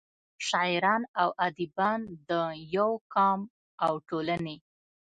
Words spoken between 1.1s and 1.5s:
او